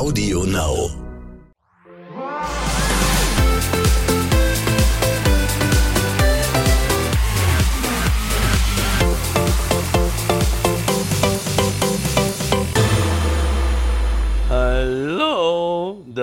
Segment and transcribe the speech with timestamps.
[0.00, 1.09] Audio Now.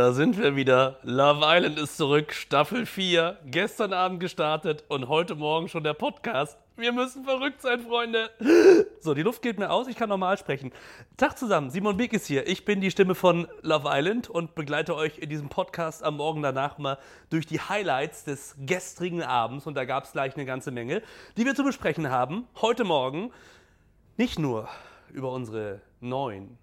[0.08, 1.00] Da sind wir wieder.
[1.04, 3.40] Love Island ist zurück, Staffel 4.
[3.46, 6.58] Gestern Abend gestartet und heute Morgen schon der Podcast.
[6.78, 8.30] Wir müssen verrückt sein, Freunde.
[9.02, 10.72] So, die Luft geht mir aus, ich kann normal sprechen.
[11.18, 12.48] Tag zusammen, Simon Beek ist hier.
[12.48, 16.42] Ich bin die Stimme von Love Island und begleite euch in diesem Podcast am Morgen
[16.42, 16.98] danach mal
[17.30, 19.68] durch die Highlights des gestrigen Abends.
[19.68, 21.02] Und da gab es gleich eine ganze Menge,
[21.36, 22.48] die wir zu besprechen haben.
[22.62, 23.34] Heute Morgen
[24.16, 24.70] nicht nur
[25.12, 26.58] über unsere neuen,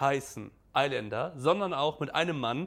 [0.00, 2.66] heißen Islander, sondern auch mit einem Mann,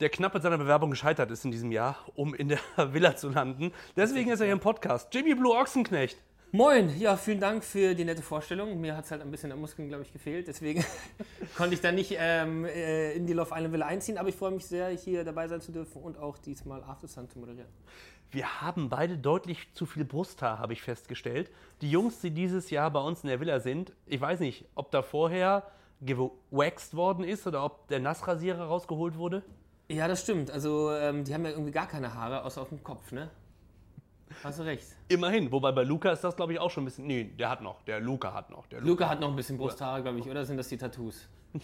[0.00, 2.58] der knapp mit seiner Bewerbung gescheitert ist in diesem Jahr, um in der
[2.92, 3.72] Villa zu landen.
[3.96, 5.12] Deswegen ist er hier im Podcast.
[5.14, 6.18] Jimmy Blue Ochsenknecht.
[6.54, 8.78] Moin, ja, vielen Dank für die nette Vorstellung.
[8.78, 10.48] Mir hat es halt ein bisschen an Muskeln, glaube ich, gefehlt.
[10.48, 10.84] Deswegen
[11.56, 14.18] konnte ich da nicht ähm, äh, in die Love Island Villa einziehen.
[14.18, 17.30] Aber ich freue mich sehr, hier dabei sein zu dürfen und auch diesmal After Sun
[17.30, 17.70] zu moderieren.
[18.30, 21.50] Wir haben beide deutlich zu viel Brusthaar, habe ich festgestellt.
[21.80, 24.90] Die Jungs, die dieses Jahr bei uns in der Villa sind, ich weiß nicht, ob
[24.90, 25.62] da vorher
[26.02, 29.42] gewaxt worden ist oder ob der Nassrasierer rausgeholt wurde.
[29.92, 30.50] Ja, das stimmt.
[30.50, 33.28] Also, ähm, die haben ja irgendwie gar keine Haare, außer auf dem Kopf, ne?
[34.42, 34.86] Hast du recht.
[35.08, 37.06] Immerhin, wobei bei Luca ist das, glaube ich, auch schon ein bisschen.
[37.06, 37.82] Nee, der hat noch.
[37.82, 38.66] Der Luca hat noch.
[38.68, 41.28] Der Luca hat noch ein bisschen Brusthaare, glaube ich, oder sind das die Tattoos?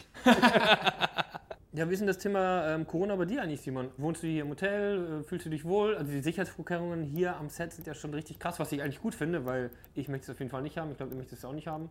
[1.72, 3.88] ja, wie ist denn das Thema ähm, Corona bei dir eigentlich, Simon?
[3.96, 5.20] Wohnst du hier im Hotel?
[5.20, 5.96] Äh, Fühlst du dich wohl?
[5.96, 9.14] Also die Sicherheitsvorkehrungen hier am Set sind ja schon richtig krass, was ich eigentlich gut
[9.14, 10.90] finde, weil ich möchte es auf jeden Fall nicht haben.
[10.90, 11.88] Ich glaube, ihr möchtet es auch nicht haben.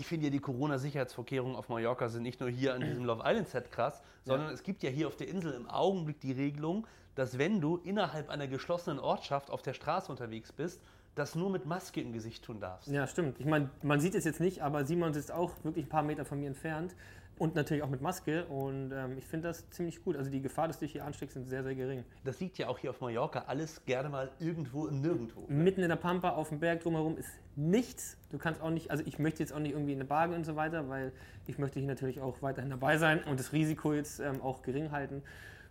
[0.00, 3.70] Ich finde ja, die Corona-Sicherheitsvorkehrungen auf Mallorca sind nicht nur hier an diesem Love Island-Set
[3.70, 4.54] krass, sondern Ja.
[4.54, 8.30] es gibt ja hier auf der Insel im Augenblick die Regelung, dass wenn du innerhalb
[8.30, 10.80] einer geschlossenen Ortschaft auf der Straße unterwegs bist,
[11.16, 12.88] das nur mit Maske im Gesicht tun darfst.
[12.88, 13.40] Ja, stimmt.
[13.40, 16.24] Ich meine, man sieht es jetzt nicht, aber Simon sitzt auch wirklich ein paar Meter
[16.24, 16.94] von mir entfernt
[17.40, 20.14] und natürlich auch mit Maske und ähm, ich finde das ziemlich gut.
[20.14, 22.04] Also die Gefahr, dass du dich hier ansteckst, sind sehr, sehr gering.
[22.22, 25.46] Das liegt ja auch hier auf Mallorca alles gerne mal irgendwo im Nirgendwo.
[25.48, 28.18] Mitten in der Pampa, auf dem Berg drumherum ist nichts.
[28.30, 30.36] Du kannst auch nicht, also ich möchte jetzt auch nicht irgendwie in eine Bar gehen
[30.36, 31.12] und so weiter, weil
[31.46, 34.92] ich möchte hier natürlich auch weiterhin dabei sein und das Risiko jetzt ähm, auch gering
[34.92, 35.22] halten.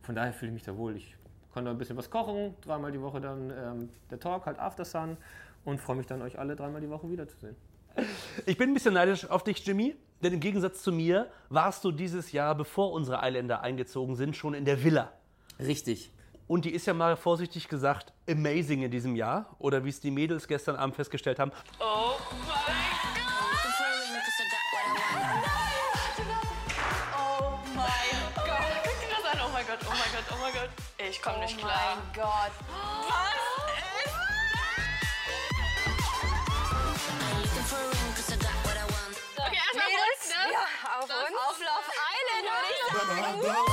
[0.02, 0.96] Von daher fühle ich mich da wohl.
[0.96, 1.16] Ich
[1.54, 4.86] kann da ein bisschen was kochen, dreimal die Woche dann ähm, der Talk, halt After
[4.86, 5.18] Sun
[5.66, 7.56] und freue mich dann, euch alle dreimal die Woche wiederzusehen.
[8.48, 11.92] Ich bin ein bisschen neidisch auf dich, Jimmy, denn im Gegensatz zu mir warst du
[11.92, 15.12] dieses Jahr, bevor unsere Eiländer eingezogen sind, schon in der Villa.
[15.60, 16.12] Richtig.
[16.48, 19.56] Und die ist ja mal vorsichtig gesagt amazing in diesem Jahr.
[19.60, 21.52] Oder wie es die Mädels gestern Abend festgestellt haben.
[21.80, 22.14] Oh
[22.48, 23.00] mein
[27.16, 27.86] Oh mein
[28.36, 28.46] Gott.
[28.84, 29.40] Guck dir das an.
[29.46, 30.70] Oh mein Gott, oh mein Gott, oh mein Gott.
[31.10, 31.98] Ich komme nicht klar.
[31.98, 32.52] mein Gott.
[33.08, 33.49] Was
[41.00, 41.38] ja, auf uns.
[41.48, 43.70] Auf Love Island, würde ich sagen.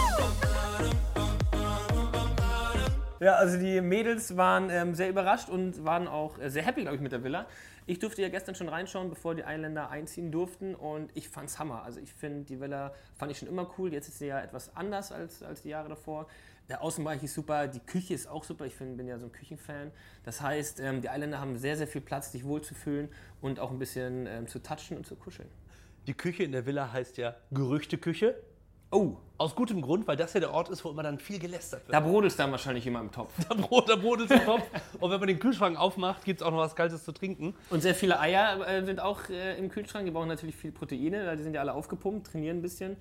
[3.18, 6.96] Ja, also die Mädels waren ähm, sehr überrascht und waren auch äh, sehr happy, glaube
[6.96, 7.46] ich, mit der Villa.
[7.86, 11.82] Ich durfte ja gestern schon reinschauen, bevor die Einländer einziehen durften und ich fand's Hammer.
[11.82, 13.92] Also ich finde, die Villa fand ich schon immer cool.
[13.92, 16.26] Jetzt ist sie ja etwas anders als, als die Jahre davor.
[16.68, 18.66] Der Außenbereich ist super, die Küche ist auch super.
[18.66, 19.92] Ich find, bin ja so ein Küchenfan.
[20.24, 23.08] Das heißt, ähm, die Eiländer haben sehr, sehr viel Platz, sich wohlzufühlen
[23.40, 25.48] und auch ein bisschen ähm, zu touchen und zu kuscheln.
[26.06, 28.36] Die Küche in der Villa heißt ja Gerüchteküche.
[28.92, 31.82] Oh, Aus gutem Grund, weil das ja der Ort ist, wo immer dann viel gelästert
[31.82, 31.92] wird.
[31.92, 33.32] da brodelt dann wahrscheinlich immer im Topf.
[33.48, 34.62] Da Brot, da Brot ist im Topf.
[35.00, 37.54] Und wenn man den Kühlschrank aufmacht, gibt es auch noch was Kaltes zu trinken.
[37.70, 40.04] Und sehr viele Eier äh, sind auch äh, im Kühlschrank.
[40.06, 42.96] Die brauchen natürlich viel Proteine, weil die sind ja alle aufgepumpt, trainieren ein bisschen.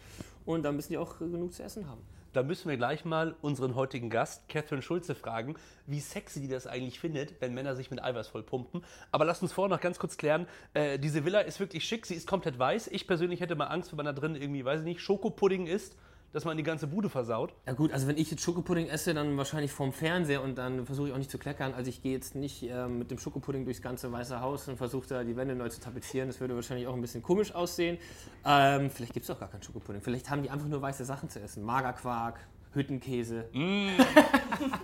[0.46, 2.02] Und dann müssen die auch äh, genug zu essen haben.
[2.36, 5.56] Da müssen wir gleich mal unseren heutigen Gast, Catherine Schulze, fragen,
[5.88, 8.84] wie sexy die das eigentlich findet, wenn Männer sich mit Eiweiß vollpumpen.
[9.14, 12.14] Aber lasst uns vorher noch ganz kurz klären, äh, diese Villa ist wirklich schick, sie
[12.14, 12.88] ist komplett weiß.
[12.88, 15.96] Ich persönlich hätte mal Angst, wenn man da drin irgendwie, weiß ich nicht, Schokopudding isst,
[16.36, 17.54] dass man die ganze Bude versaut.
[17.66, 21.08] Ja gut, also wenn ich jetzt Schokopudding esse, dann wahrscheinlich vorm Fernseher und dann versuche
[21.08, 21.74] ich auch nicht zu kleckern.
[21.74, 25.08] Also ich gehe jetzt nicht ähm, mit dem Schokopudding durchs ganze Weiße Haus und versuche
[25.08, 26.28] da die Wände neu zu tapezieren.
[26.28, 27.98] Das würde wahrscheinlich auch ein bisschen komisch aussehen.
[28.46, 30.02] Ähm, vielleicht gibt es auch gar keinen Schokopudding.
[30.02, 31.64] Vielleicht haben die einfach nur weiße Sachen zu essen.
[31.64, 32.38] Magerquark,
[32.74, 33.46] Hüttenkäse.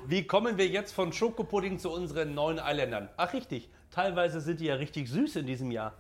[0.08, 3.10] Wie kommen wir jetzt von Schokopudding zu unseren neuen Eiländern?
[3.18, 5.96] Ach richtig, teilweise sind die ja richtig süß in diesem Jahr.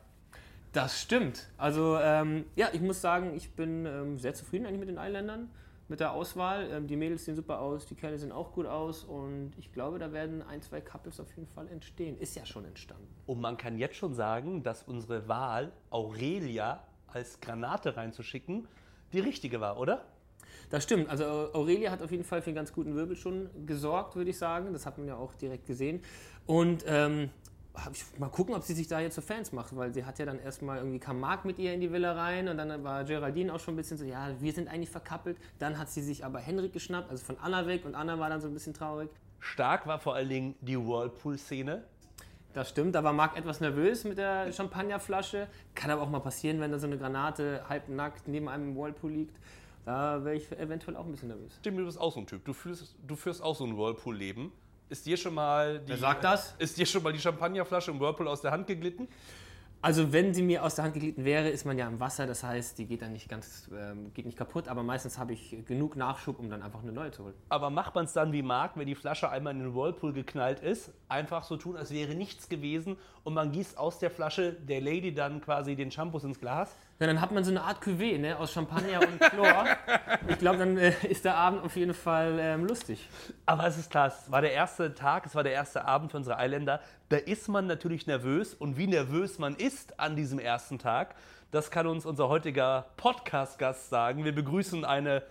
[0.73, 1.50] Das stimmt.
[1.57, 5.50] Also ähm, ja, ich muss sagen, ich bin ähm, sehr zufrieden eigentlich mit den Eiländern,
[5.89, 6.69] mit der Auswahl.
[6.71, 10.00] Ähm, die Mädels sehen super aus, die Kerle sehen auch gut aus und ich glaube,
[10.00, 12.18] da werden ein, zwei Couples auf jeden Fall entstehen.
[12.18, 13.07] Ist ja schon entstanden.
[13.25, 18.65] Und man kann jetzt schon sagen, dass unsere Wahl, Aurelia als Granate reinzuschicken,
[19.12, 20.06] die richtige war, oder?
[20.69, 21.09] Das stimmt.
[21.09, 24.38] Also Aurelia hat auf jeden Fall für einen ganz guten Wirbel schon gesorgt, würde ich
[24.38, 24.71] sagen.
[24.71, 26.01] Das hat man ja auch direkt gesehen.
[26.45, 27.29] Und ähm,
[27.94, 30.25] ich, mal gucken, ob sie sich da jetzt zu Fans macht, weil sie hat ja
[30.25, 33.53] dann erstmal irgendwie kam Marc mit ihr in die Villa rein und dann war Geraldine
[33.53, 35.38] auch schon ein bisschen so, ja, wir sind eigentlich verkappelt.
[35.59, 38.41] Dann hat sie sich aber Henrik geschnappt, also von Anna weg und Anna war dann
[38.41, 39.09] so ein bisschen traurig.
[39.39, 41.83] Stark war vor allen Dingen die Whirlpool-Szene.
[42.53, 45.47] Das stimmt, da war Marc etwas nervös mit der Champagnerflasche.
[45.74, 49.39] Kann aber auch mal passieren, wenn da so eine Granate halbnackt neben einem Whirlpool liegt.
[49.85, 51.59] Da wäre ich eventuell auch ein bisschen nervös.
[51.63, 52.44] Jimmy, du bist auch so ein Typ.
[52.45, 54.51] Du führst, du führst auch so ein Whirlpool-Leben.
[54.91, 56.53] Ist dir schon mal die, Wer sagt das?
[56.59, 59.07] Ist dir schon mal die Champagnerflasche im Whirlpool aus der Hand geglitten?
[59.81, 62.43] Also wenn sie mir aus der Hand geglitten wäre, ist man ja im Wasser, das
[62.43, 65.95] heißt, die geht dann nicht ganz, ähm, geht nicht kaputt, aber meistens habe ich genug
[65.95, 67.33] Nachschub, um dann einfach eine neue zu holen.
[67.47, 70.59] Aber macht man es dann wie Marc, wenn die Flasche einmal in den Whirlpool geknallt
[70.59, 74.81] ist, einfach so tun, als wäre nichts gewesen und man gießt aus der Flasche der
[74.81, 76.75] Lady dann quasi den Shampoos ins Glas?
[77.01, 79.65] Ja, dann hat man so eine Art Cuvée ne, aus Champagner und Chlor.
[80.27, 83.09] ich glaube, dann äh, ist der Abend auf jeden Fall ähm, lustig.
[83.48, 86.18] Aber es ist klar, es war der erste Tag, es war der erste Abend für
[86.18, 86.80] unsere Eiländer.
[87.09, 91.15] Da ist man natürlich nervös und wie nervös man ist an diesem ersten Tag,
[91.50, 94.24] das kann uns unser heutiger Podcast-Gast sagen.
[94.24, 95.24] Wir begrüßen eine,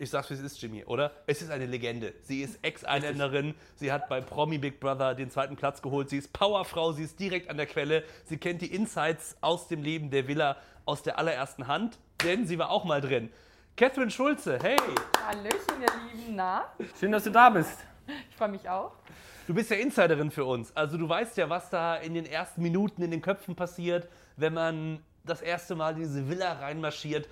[0.00, 1.12] ich sag's wie es ist, Jimmy, oder?
[1.26, 2.14] Es ist eine Legende.
[2.22, 6.32] Sie ist Ex-Eiländerin, sie hat bei Promi Big Brother den zweiten Platz geholt, sie ist
[6.32, 10.26] Powerfrau, sie ist direkt an der Quelle, sie kennt die Insights aus dem Leben der
[10.26, 10.56] Villa
[10.86, 13.30] aus der allerersten Hand, denn sie war auch mal drin.
[13.76, 14.78] Catherine Schulze, hey!
[15.26, 16.34] Hallöchen, ihr Lieben.
[16.34, 16.64] Na,
[16.98, 17.78] Schön, dass du da bist.
[18.30, 18.92] ich freue mich auch.
[19.46, 20.74] Du bist ja Insiderin für uns.
[20.74, 24.54] Also du weißt ja, was da in den ersten Minuten in den Köpfen passiert, wenn
[24.54, 27.28] man das erste Mal in diese Villa reinmarschiert.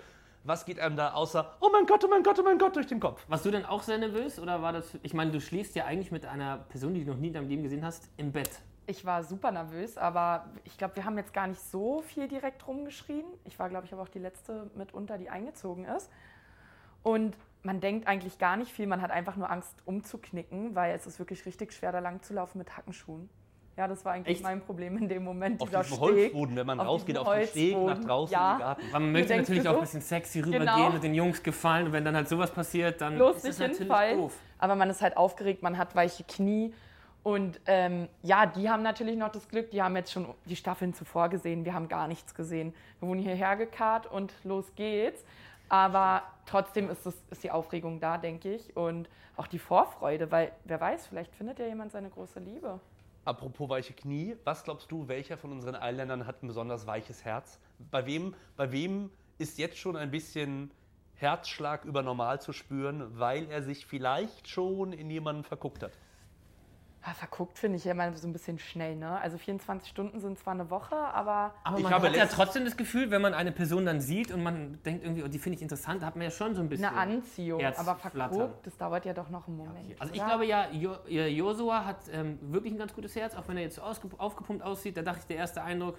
[0.48, 2.86] Was geht einem da außer, oh mein Gott, oh mein Gott, oh mein Gott, durch
[2.86, 3.22] den Kopf?
[3.28, 6.10] Warst du denn auch sehr nervös oder war das, ich meine, du schläfst ja eigentlich
[6.10, 8.48] mit einer Person, die du noch nie in deinem Leben gesehen hast, im Bett.
[8.86, 12.66] Ich war super nervös, aber ich glaube, wir haben jetzt gar nicht so viel direkt
[12.66, 13.26] rumgeschrien.
[13.44, 16.10] Ich war, glaube ich, aber auch die letzte mitunter, die eingezogen ist.
[17.02, 21.06] Und man denkt eigentlich gar nicht viel, man hat einfach nur Angst umzuknicken, weil es
[21.06, 23.28] ist wirklich richtig schwer, da lang zu laufen mit Hackenschuhen.
[23.78, 24.42] Ja, das war eigentlich Echt?
[24.42, 25.60] mein Problem in dem Moment.
[25.62, 26.00] Auf diesem.
[26.00, 28.52] Holzboden, wenn man Auf rausgeht, auf den Steg, nach draußen Ja.
[28.54, 28.82] den Garten.
[28.90, 30.90] Aber man möchte natürlich auch ein bisschen sexy rübergehen Genau.
[30.90, 33.58] und den Jungs gefallen und wenn dann halt sowas passiert, dann bloß ist nicht das
[33.60, 34.18] natürlich hinfallen.
[34.18, 34.34] doof.
[34.58, 36.74] Aber man ist halt aufgeregt, man hat weiche Knie.
[37.22, 40.92] Und ähm, ja, die haben natürlich noch das Glück, die haben jetzt schon die Staffeln
[40.92, 41.64] zuvor gesehen.
[41.64, 42.74] Wir haben gar nichts gesehen.
[42.98, 45.24] Wir wurden hierher gekarrt und los geht's.
[45.68, 48.76] Aber trotzdem ist, es, ist die Aufregung da, denke ich.
[48.76, 52.80] Und auch die Vorfreude, weil wer weiß, vielleicht findet ja jemand seine große Liebe.
[53.28, 57.60] Apropos weiche Knie, was glaubst du, welcher von unseren Eiländern hat ein besonders weiches Herz?
[57.90, 60.70] Bei wem, bei wem ist jetzt schon ein bisschen
[61.12, 65.92] Herzschlag über normal zu spüren, weil er sich vielleicht schon in jemanden verguckt hat?
[67.10, 69.18] Ah, verguckt finde ich ja immer so ein bisschen schnell, ne?
[69.20, 72.66] Also 24 Stunden sind zwar eine Woche, aber Aber Ich man habe hat ja trotzdem
[72.66, 75.56] das Gefühl, wenn man eine Person dann sieht und man denkt irgendwie, oh, die finde
[75.56, 76.84] ich interessant, hat man ja schon so ein bisschen.
[76.84, 77.64] eine Anziehung.
[77.64, 79.98] Aber verguckt, das dauert ja doch noch einen Moment.
[79.98, 80.28] Also ich oder?
[80.28, 83.76] glaube ja, Jo- Josua hat ähm, wirklich ein ganz gutes Herz, auch wenn er jetzt
[83.76, 84.96] so aufgepumpt aussieht.
[84.96, 85.98] Da dachte ich, der erste Eindruck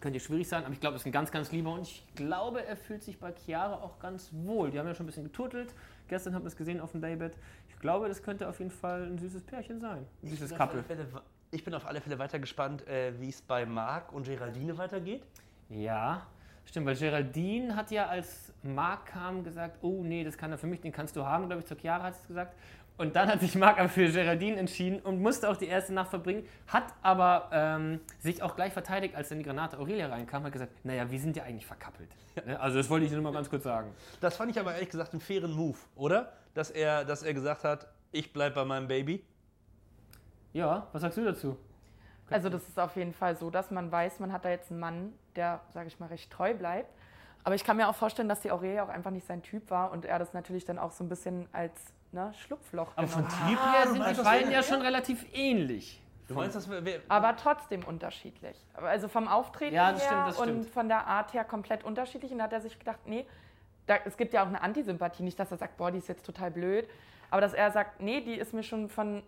[0.00, 2.64] könnte schwierig sein, aber ich glaube, er ist ein ganz, ganz lieber und ich glaube,
[2.64, 4.70] er fühlt sich bei Chiara auch ganz wohl.
[4.70, 5.74] Die haben ja schon ein bisschen geturtelt.
[6.08, 7.34] Gestern haben wir es gesehen auf dem Daybed.
[7.80, 10.04] Ich glaube, das könnte auf jeden Fall ein süßes Pärchen sein.
[10.22, 10.84] Ein süßes Ich bin auf Couple.
[10.86, 14.24] alle Fälle- Ich bin auf alle Fälle weiter gespannt, äh, wie es bei Marc und
[14.26, 15.22] Geraldine weitergeht.
[15.70, 16.26] Ja,
[16.66, 20.66] stimmt, weil Geraldine hat ja, als Marc kam, gesagt, oh nee, das kann er für
[20.66, 22.54] mich, den kannst du haben, glaube ich, zur Chiara hat es gesagt.
[22.98, 26.10] Und dann hat sich Marc aber für Geraldine entschieden und musste auch die erste Nacht
[26.10, 30.52] verbringen, hat aber ähm, sich auch gleich verteidigt, als dann die Granate Aurelia reinkam, hat
[30.52, 32.10] gesagt, naja, wir sind ja eigentlich verkappelt.
[32.44, 32.60] Ne?
[32.60, 33.90] Also das wollte ich nur mal ganz kurz sagen.
[34.20, 36.30] Das fand ich aber ehrlich gesagt einen fairen Move, oder?
[36.54, 39.24] Dass er, dass er gesagt hat, ich bleib bei meinem Baby.
[40.52, 41.56] Ja, was sagst du dazu?
[42.28, 44.80] Also das ist auf jeden Fall so, dass man weiß, man hat da jetzt einen
[44.80, 46.92] Mann, der, sage ich mal, recht treu bleibt.
[47.42, 49.90] Aber ich kann mir auch vorstellen, dass die Aurelia auch einfach nicht sein Typ war
[49.92, 51.72] und er das natürlich dann auch so ein bisschen als
[52.12, 53.22] ne, Schlupfloch Aber von.
[53.22, 56.02] Typ her sind die beiden ja schon relativ ähnlich.
[56.28, 57.00] Du meinst, das wäre.
[57.08, 58.56] Aber trotzdem unterschiedlich.
[58.74, 60.70] Also vom Auftreten Ja, das her stimmt, das und stimmt.
[60.70, 62.30] von der Art her komplett unterschiedlich.
[62.30, 63.26] Und da hat er sich gedacht, nee,
[63.90, 65.22] da, es gibt ja auch eine Antisympathie.
[65.22, 66.86] Nicht, dass er sagt, boah, die ist jetzt total blöd.
[67.30, 69.22] Aber dass er sagt, nee, die ist mir schon von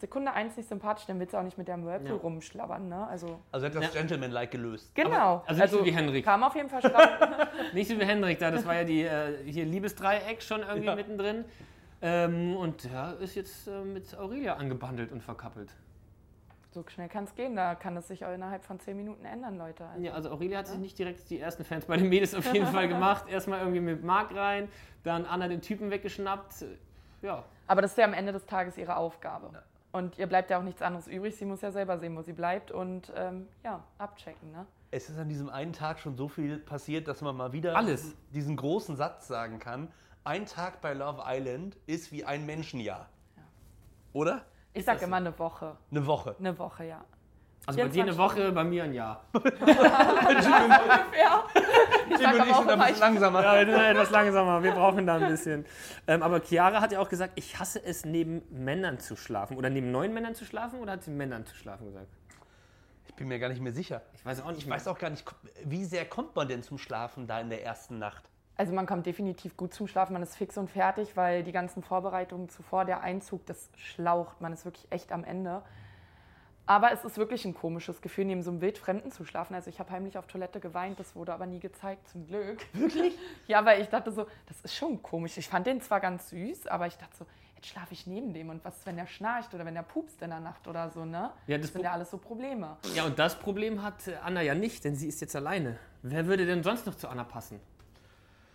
[0.00, 2.14] Sekunde eins nicht sympathisch, dann willst du auch nicht mit der Whirlpool Ja.
[2.16, 2.88] rumschlabbern.
[2.88, 3.06] Ne?
[3.08, 4.00] Also Also er hat das Ja.
[4.00, 4.94] Gentleman-like gelöst.
[4.94, 5.42] genau.
[5.46, 6.24] also nicht so wie Henrik.
[6.24, 6.98] Kam auf jeden Fall schlau.
[7.72, 10.94] Nicht so wie Henrik da, das war ja die äh, hier Liebesdreieck schon irgendwie Ja.
[10.94, 11.44] mittendrin.
[12.00, 15.72] Ähm, und ja, ist jetzt äh, mit Aurelia angebandelt und verkappelt.
[16.82, 17.56] So schnell kann es gehen.
[17.56, 19.84] Da kann es sich auch innerhalb von zehn Minuten ändern, Leute.
[19.86, 22.52] Also, Ja, also Aurelia hat sich nicht direkt die ersten Fans bei den Mädels auf
[22.52, 23.28] jeden Fall gemacht.
[23.28, 24.68] Erstmal irgendwie mit Marc rein,
[25.02, 26.64] dann Anna den Typen weggeschnappt.
[27.22, 29.50] Ja, Aber das ist ja am Ende des Tages ihre Aufgabe.
[29.90, 31.36] Und ihr bleibt ja auch nichts anderes übrig.
[31.36, 34.52] Sie muss ja selber sehen, wo sie bleibt und ähm, ja, abchecken.
[34.52, 34.66] Ne?
[34.90, 38.14] Es ist an diesem einen Tag schon so viel passiert, dass man mal wieder Alles.
[38.32, 39.88] diesen großen Satz sagen kann.
[40.24, 43.08] Ein Tag bei Love Island ist wie ein Menschenjahr.
[44.12, 44.44] Oder?
[44.78, 45.06] Ich Ist sag das so?
[45.08, 45.76] immer eine Woche.
[45.90, 46.36] Eine Woche.
[46.38, 47.04] Eine Woche, ja.
[47.66, 49.24] Also bei dir eine 24 Woche, bei mir ein Jahr.
[49.32, 49.56] ungefähr.
[52.10, 53.42] Ich sag aber auch immer, ich, langsamer.
[53.42, 54.62] Ja, das ist etwas langsamer.
[54.62, 55.66] Wir brauchen da ein bisschen.
[56.06, 59.56] Ähm, aber Chiara hat ja auch gesagt, ich hasse es, neben Männern zu schlafen.
[59.58, 60.78] Oder neben neuen Männern zu schlafen?
[60.80, 62.06] Oder hat sie Männern zu schlafen gesagt?
[63.08, 64.02] Ich bin mir gar nicht mehr sicher.
[64.14, 64.60] Ich weiß auch nicht.
[64.62, 65.24] Ich weiß auch gar nicht,
[65.64, 68.22] wie sehr kommt man denn zum Schlafen da in der ersten Nacht?
[68.58, 71.82] Also man kommt definitiv gut zum Schlafen, man ist fix und fertig, weil die ganzen
[71.82, 75.62] Vorbereitungen zuvor, der Einzug, das schlaucht, man ist wirklich echt am Ende.
[76.66, 79.54] Aber es ist wirklich ein komisches Gefühl, neben so einem Wildfremden zu schlafen.
[79.54, 82.58] Also ich habe heimlich auf Toilette geweint, das wurde aber nie gezeigt, zum Glück.
[82.74, 83.16] Wirklich?
[83.46, 85.38] Ja, weil ich dachte so, das ist schon komisch.
[85.38, 88.50] Ich fand den zwar ganz süß, aber ich dachte so, jetzt schlafe ich neben dem
[88.50, 91.30] und was wenn der schnarcht oder wenn der pupst in der Nacht oder so, ne?
[91.46, 92.76] Ja, das das sind ja alles so Probleme.
[92.94, 95.78] Ja, und das Problem hat äh, Anna ja nicht, denn sie ist jetzt alleine.
[96.02, 97.60] Wer würde denn sonst noch zu Anna passen?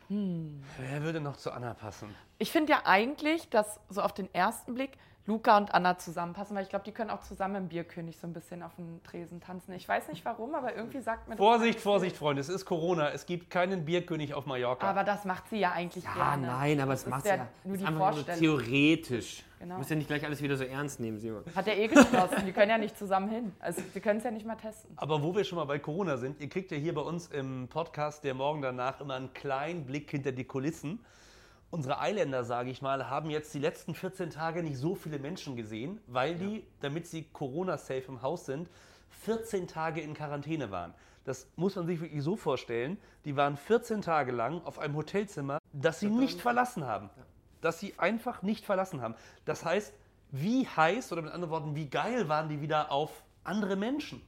[0.10, 2.13] Wer würde noch zu Anna passen?
[2.38, 6.63] Ich finde ja eigentlich, dass so auf den ersten Blick Luca und Anna zusammenpassen, weil
[6.63, 9.72] ich glaube, die können auch zusammen im Bierkönig so ein bisschen auf dem Tresen tanzen.
[9.74, 11.39] Ich weiß nicht warum, aber irgendwie sagt mir das.
[11.39, 13.10] Vorsicht, Vorsicht, Freunde, es ist Corona.
[13.12, 14.86] Es gibt keinen Bierkönig auf Mallorca.
[14.86, 16.48] Aber das macht sie ja eigentlich Ah, gerne.
[16.48, 18.39] nein, aber Das macht ja ja nur die Vorstellung.
[18.39, 19.44] theoretisch.
[19.60, 19.75] Genau.
[19.75, 21.44] Du musst ja nicht gleich alles wieder so ernst nehmen, Simon.
[21.56, 22.46] Hat er eh geschlossen.
[22.46, 23.53] Die können ja nicht zusammen hin.
[23.62, 24.92] Also sie können es ja nicht mal testen.
[24.98, 27.70] Aber wo wir schon mal bei Corona sind, ihr kriegt ja hier bei uns im
[27.70, 31.00] Podcast der Morgen danach immer einen kleinen Blick hinter die Kulissen.
[31.74, 35.56] Unsere Eiländer, sage ich mal, haben jetzt die letzten 14 Tage nicht so viele Menschen
[35.56, 38.70] gesehen, weil die, damit sie Corona-safe im Haus sind,
[39.24, 40.94] 14 Tage in Quarantäne waren.
[41.25, 43.00] Das muss man sich wirklich so vorstellen.
[43.25, 47.10] Die waren 14 Tage lang auf einem Hotelzimmer, das sie nicht verlassen haben.
[47.62, 49.15] Das sie einfach nicht verlassen haben.
[49.46, 49.96] Das heißt,
[50.30, 54.22] wie heiß oder mit anderen Worten, wie geil waren die wieder auf andere Menschen?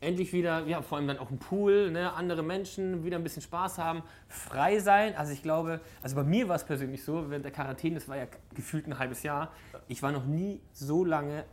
[0.00, 3.42] Endlich wieder, ja, vor allem dann auch ein Pool, ne, andere Menschen, wieder ein bisschen
[3.42, 5.16] Spaß haben, frei sein.
[5.16, 8.16] Also ich glaube, also bei mir war es persönlich so, während der Quarantäne, das war
[8.16, 9.50] ja gefühlt ein halbes Jahr,
[9.88, 11.44] ich war noch nie so lange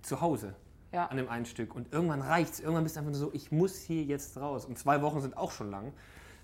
[0.00, 0.54] zu Hause
[0.92, 1.06] Ja.
[1.06, 1.74] an dem einen Stück.
[1.74, 2.60] Und irgendwann reicht's.
[2.60, 4.64] Irgendwann bist du einfach nur so, ich muss hier jetzt raus.
[4.64, 5.92] Und zwei Wochen sind auch schon lang.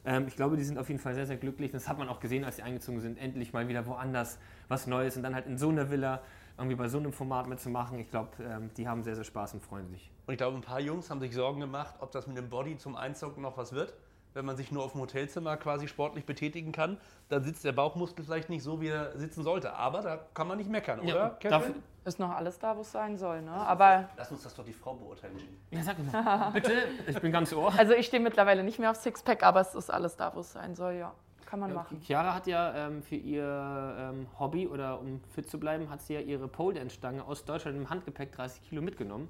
[0.04, 1.70] Ähm, ich glaube, die sind auf jeden Fall sehr, sehr glücklich.
[1.70, 3.18] Das hat man auch gesehen, als sie eingezogen sind.
[3.18, 6.20] Endlich mal wieder woanders was Neues und dann halt in so einer Villa
[6.58, 7.98] irgendwie bei so einem Format mitzumachen.
[7.98, 10.10] Ich glaube, ähm, die haben sehr, sehr Spaß und freuen sich.
[10.26, 12.76] Und ich glaube, ein paar Jungs haben sich Sorgen gemacht, ob das mit dem Body
[12.76, 13.94] zum Einzug noch was wird.
[14.34, 16.96] Wenn man sich nur auf dem Hotelzimmer quasi sportlich betätigen kann,
[17.28, 19.74] dann sitzt der Bauchmuskel vielleicht nicht so, wie er sitzen sollte.
[19.74, 21.36] Aber da kann man nicht meckern, oder?
[21.38, 21.50] Kevin?
[21.50, 21.74] dafür-
[22.06, 23.50] Ist noch alles da, wo es sein soll, ne?
[23.52, 25.36] Aber Lass uns das doch die Frau beurteilen.
[25.70, 26.50] Ja, sag mal.
[26.50, 26.72] Bitte,
[27.06, 27.72] ich bin ganz ohr.
[27.78, 30.52] also ich stehe mittlerweile nicht mehr auf Sixpack, aber es ist alles da, wo es
[30.52, 31.12] sein soll, ja.
[31.52, 32.00] Kann man machen.
[32.00, 36.14] Chiara hat ja ähm, für ihr ähm, Hobby oder um fit zu bleiben, hat sie
[36.14, 39.28] ja ihre Pole Dance Stange aus Deutschland im Handgepäck 30 Kilo mitgenommen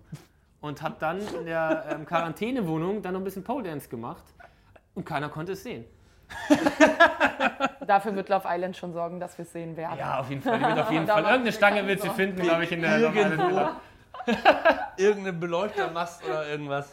[0.60, 4.22] und hat dann in der ähm, Quarantänewohnung dann noch ein bisschen Pole Dance gemacht
[4.94, 5.84] und keiner konnte es sehen.
[7.88, 9.98] Dafür wird Love Island schon sorgen, dass wir es sehen werden.
[9.98, 10.60] Ja, auf jeden Fall.
[10.60, 13.80] Die wird auf jeden Fall irgendeine Stange wird sie finden, glaube ich, in der Villa.
[14.96, 16.92] Irgendeine Beleuchtermast oder irgendwas.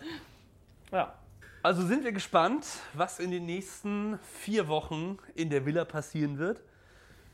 [0.91, 1.13] Ja.
[1.61, 6.61] Also sind wir gespannt, was in den nächsten vier Wochen in der Villa passieren wird.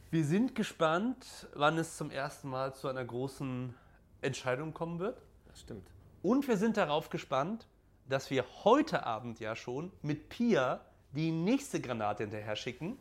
[0.09, 3.75] Wir sind gespannt, wann es zum ersten Mal zu einer großen
[4.21, 5.21] Entscheidung kommen wird.
[5.47, 5.87] Das stimmt.
[6.23, 7.67] Und wir sind darauf gespannt,
[8.09, 12.97] dass wir heute Abend ja schon mit Pia die nächste Granate hinterher schicken.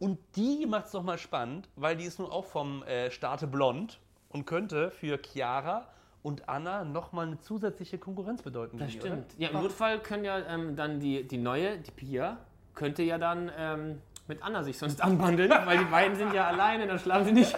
[0.00, 4.00] Und die macht es nochmal spannend, weil die ist nun auch vom äh, Starte blond
[4.30, 5.86] und könnte für Chiara
[6.22, 8.78] und Anna nochmal eine zusätzliche Konkurrenz bedeuten.
[8.78, 9.26] Das stimmt.
[9.38, 12.38] Ja, im Notfall können ja ähm, dann die, die neue, die Pia,
[12.74, 16.86] könnte ja dann ähm, mit Anna sich sonst anbandeln, weil die beiden sind ja alleine,
[16.86, 17.56] dann schlafen sie nicht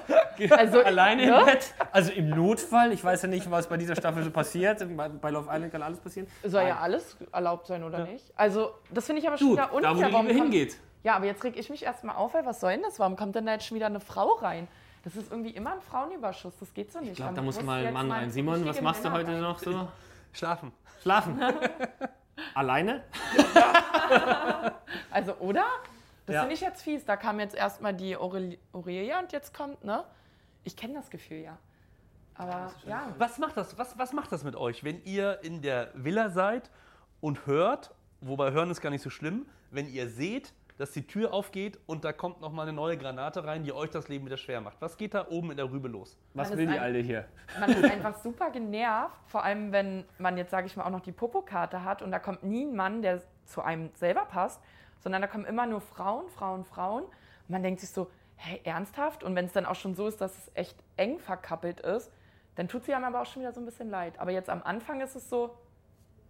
[0.51, 1.39] Also, alleine ne?
[1.41, 1.75] im Bett.
[1.93, 4.87] Also im Notfall, ich weiß ja nicht, was bei dieser Staffel so passiert.
[4.97, 6.29] Bei, bei Love Island kann alles passieren.
[6.45, 8.33] Soll ja alles erlaubt sein, oder nicht?
[8.37, 10.09] Also, das finde ich aber schon wieder da wo unfair.
[10.09, 10.77] die Warum Liebe hingeht.
[11.05, 12.99] Ja, aber jetzt reg ich mich erstmal auf, weil was soll denn das?
[12.99, 14.69] Warum kommt denn da jetzt schon wieder eine Frau rein?
[15.05, 16.55] Das ist irgendwie immer ein Frauenüberschuss.
[16.59, 17.11] Das geht so nicht.
[17.13, 18.31] Ich glaube, da muss mal ein Mann rein.
[18.31, 19.41] Simon, was machst du heute rein.
[19.41, 19.89] noch so?
[20.33, 20.73] Schlafen.
[21.03, 21.41] Schlafen.
[22.55, 23.05] Alleine?
[25.11, 25.65] Also, oder?
[26.27, 26.41] Das Ja.
[26.41, 27.05] finde ich jetzt fies.
[27.05, 30.05] Da kam jetzt erstmal die Aurel- Aurelia und jetzt kommt, ne?
[30.65, 31.59] Ich kenne das Gefühl ja.
[32.35, 33.77] Aber ja, Was macht das?
[33.79, 36.71] Was, was macht das mit euch, wenn ihr in der Villa seid
[37.21, 41.35] und hört, wobei hören ist gar nicht so schlimm, wenn ihr seht, dass die Tür
[41.35, 44.37] aufgeht und da kommt noch mal eine neue Granate rein, die euch das Leben wieder
[44.37, 44.81] schwer macht.
[44.81, 46.17] Was geht da oben in der Rübe los?
[46.35, 47.27] Was Man will die Alte hier?
[47.59, 49.17] man ist einfach super genervt.
[49.27, 52.21] Vor allem, wenn man jetzt, sage ich mal, auch noch die Popokarte hat und da
[52.21, 54.63] kommt nie ein Mann, der zu einem selber passt,
[55.01, 57.05] sondern da kommen immer nur Frauen, Frauen, Frauen.
[57.05, 59.25] Und man denkt sich so, hey, ernsthaft?
[59.25, 62.13] Und wenn es dann auch schon so ist, dass es echt eng verkappelt ist,
[62.55, 64.19] dann tut sie einem aber auch schon wieder so ein bisschen leid.
[64.19, 65.57] Aber jetzt am Anfang ist es so,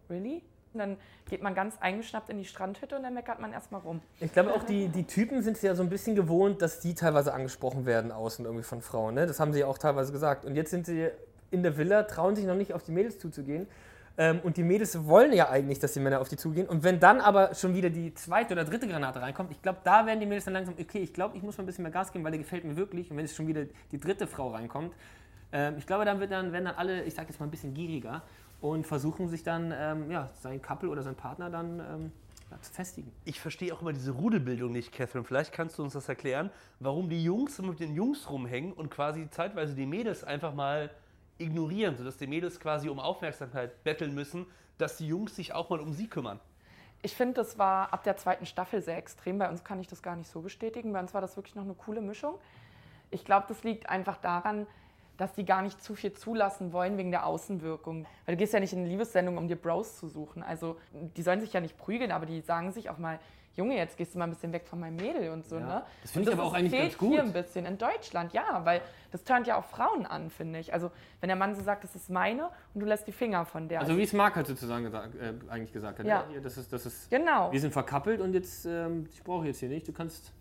[0.09, 0.43] really?
[0.75, 0.97] Dann
[1.29, 4.01] geht man ganz eingeschnappt in die Strandhütte und dann meckert man erstmal rum.
[4.21, 7.33] Ich glaube auch, die, die Typen sind ja so ein bisschen gewohnt, dass die teilweise
[7.33, 9.15] angesprochen werden außen irgendwie von Frauen.
[9.15, 9.27] Ne?
[9.27, 10.45] Das haben sie ja auch teilweise gesagt.
[10.45, 11.09] Und jetzt sind sie
[11.51, 13.67] in der Villa, trauen sich noch nicht auf die Mädels zuzugehen.
[14.19, 16.67] Ähm, und die Mädels wollen ja eigentlich, dass die Männer auf die zugehen.
[16.67, 20.07] Und wenn dann aber schon wieder die zweite oder dritte Granate reinkommt, ich glaube, da
[20.07, 22.13] werden die Mädels dann langsam, okay, ich glaube, ich muss mal ein bisschen mehr Gas
[22.13, 23.11] geben, weil der gefällt mir wirklich.
[23.11, 24.93] Und wenn es schon wieder die dritte Frau reinkommt,
[25.53, 27.75] ähm, ich glaube, dann, wird dann werden dann alle, ich sage jetzt mal ein bisschen
[27.75, 28.23] gieriger
[28.61, 32.13] und versuchen sich dann, ähm, ja, sein Couple oder sein Partner dann ähm,
[32.51, 33.13] ja, zu festigen.
[33.25, 35.25] Ich verstehe auch immer diese Rudelbildung nicht, Catherine.
[35.25, 36.51] Vielleicht kannst du uns das erklären,
[36.81, 40.91] warum die Jungs immer mit den Jungs rumhängen und quasi zeitweise die Mädels einfach mal
[41.39, 44.47] ignorieren, sodass die Mädels quasi um Aufmerksamkeit betteln müssen,
[44.77, 46.41] dass die Jungs sich auch mal um sie kümmern.
[47.03, 49.39] Ich finde, das war ab der zweiten Staffel sehr extrem.
[49.39, 50.93] Bei uns kann ich das gar nicht so bestätigen.
[50.93, 52.35] Bei uns war das wirklich noch eine coole Mischung.
[53.11, 54.67] Ich glaube, das liegt einfach daran,
[55.19, 58.07] dass die gar nicht zu viel zulassen wollen wegen der Außenwirkung.
[58.25, 60.43] Weil du gehst ja nicht in eine Liebessendung, um dir Bros zu suchen.
[60.43, 63.19] Also die sollen sich ja nicht prügeln, aber die sagen sich auch mal,
[63.59, 65.59] Junge, jetzt gehst du mal ein bisschen weg von meinem Mädel und so.
[65.59, 65.83] Ne?
[66.03, 67.13] das finde ich aber auch eigentlich fehlt ganz gut.
[67.15, 70.73] hier ein bisschen in Deutschland, ja, weil das turnt ja auch Frauen an, finde ich.
[70.73, 73.69] Also wenn der Mann so sagt, das ist meine und du lässt die Finger von
[73.69, 73.81] der.
[73.81, 76.07] Also wie es Marc halt sozusagen gesagt, äh, eigentlich gesagt hat.
[76.07, 76.25] Ja.
[76.31, 77.51] Hier, das ist, das ist, genau.
[77.51, 79.89] wir sind verkappelt und jetzt, ähm, ich brauche jetzt hier nicht.
[79.89, 80.33] Du kannst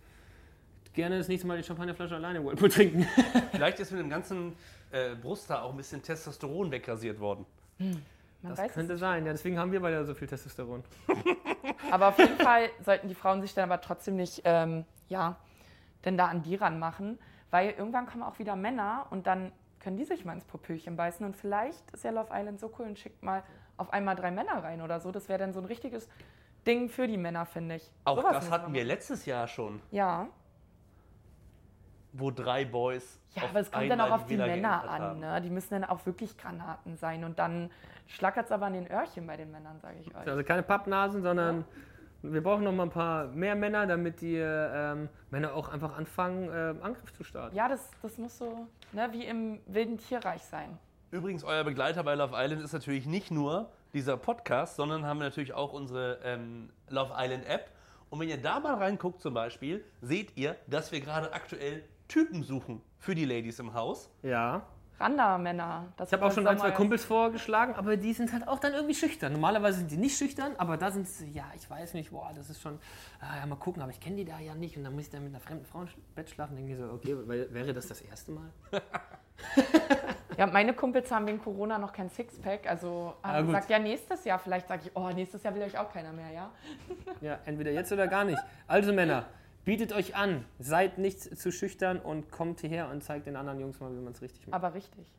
[0.98, 3.08] gerne das nächste Mal die Champagnerflasche alleine Whirlpool trinken.
[3.52, 4.58] Vielleicht ist mit dem ganzen
[4.92, 7.46] äh, Brust da auch ein bisschen Testosteron wegrasiert worden.
[7.78, 8.02] Man
[8.42, 9.26] Das weiß es könnte sein.
[9.26, 10.84] Ja, deswegen haben wir beide so viel Testosteron.
[11.92, 15.38] Aber auf jeden Fall sollten die Frauen sich dann aber trotzdem nicht, ähm, ja,
[16.04, 17.18] denn da an die ranmachen,
[17.52, 21.26] weil irgendwann kommen auch wieder Männer und dann können die sich mal ins Popöchen beißen
[21.26, 23.44] und vielleicht ist ja Love Island so cool und schickt mal
[23.78, 25.12] auf einmal drei Männer rein oder so.
[25.12, 26.10] Das wäre dann so ein richtiges
[26.66, 27.92] Ding für die Männer, finde ich.
[28.04, 30.28] Auch Sowas das hatten wir letztes Jahr schon, Ja,
[32.18, 33.20] wo drei Boys.
[33.36, 35.20] ja auf aber es kommt dann auch auf die Männer an.
[35.20, 35.42] Ne?
[35.42, 37.70] Die müssen dann auch wirklich Granaten sein und dann
[38.08, 40.28] schlackert es aber an den Öhrchen bei den Männern, sage ich euch.
[40.28, 41.66] Also keine Pappnasen, sondern
[42.24, 46.50] wir brauchen noch mal ein paar mehr Männer, damit die ähm, Männer auch einfach anfangen,
[46.52, 47.56] ähm, Angriff zu starten.
[47.56, 50.78] Ja, das, das muss so ne, wie im wilden Tierreich sein.
[51.12, 55.26] Übrigens, euer Begleiter bei Love Island ist natürlich nicht nur dieser Podcast, sondern haben wir
[55.26, 57.72] natürlich auch unsere ähm, Love Island App.
[58.10, 62.44] Und wenn ihr da mal reinguckt zum Beispiel, seht ihr, dass wir gerade aktuell Typen
[62.44, 64.10] suchen für die Ladies im Haus.
[64.24, 64.64] Ja.
[65.00, 65.94] Randa-Männer.
[65.96, 68.74] das Ich habe auch schon ein, zwei Kumpels vorgeschlagen, aber die sind halt auch dann
[68.74, 69.32] irgendwie schüchtern.
[69.32, 72.50] Normalerweise sind die nicht schüchtern, aber da sind sie, ja, ich weiß nicht, boah, das
[72.50, 72.80] ist schon,
[73.20, 75.10] ah, ja, mal gucken, aber ich kenne die da ja nicht und dann muss ich
[75.12, 76.56] dann mit einer fremden Frau im Bett schlafen.
[76.56, 78.50] Denke ich so, okay, wär- wäre das das erste Mal?
[80.38, 82.68] Ja, meine Kumpels haben wegen Corona noch kein Sixpack.
[82.70, 83.56] Also Ah, haben gut.
[83.56, 84.38] gesagt, ja, nächstes Jahr.
[84.38, 86.52] Vielleicht sage ich, oh, nächstes Jahr will euch auch keiner mehr, ja?
[87.22, 88.38] Ja, entweder jetzt oder gar nicht.
[88.68, 89.26] Also Männer,
[89.68, 93.82] bietet euch an, seid nicht zu schüchtern und kommt hierher und zeigt den anderen Jungs
[93.82, 94.56] mal, wie man es richtig macht.
[94.56, 95.14] Aber richtig.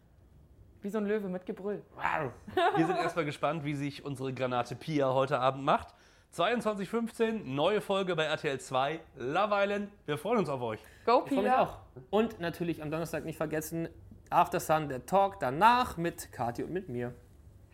[0.80, 1.82] Wie so ein Löwe mit Gebrüll.
[2.76, 5.88] Wir sind erstmal gespannt, wie sich unsere Granate Pia heute Abend macht.
[6.34, 9.90] 22.15, neue Folge bei RTL 2, Love Island.
[10.06, 10.80] Wir freuen uns auf euch.
[11.04, 11.62] Go, Ich freue mich Pia.
[11.64, 11.78] auch.
[12.08, 13.90] Und natürlich am Donnerstag nicht vergessen,
[14.30, 17.14] After Sun, der Talk danach mit Kathi und mit mir.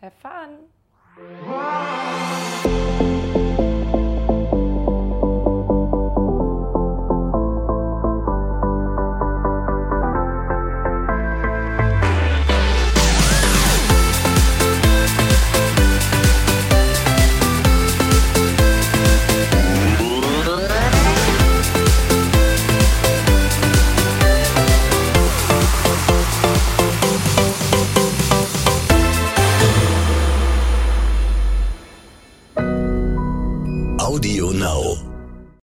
[0.01, 0.59] Have fun.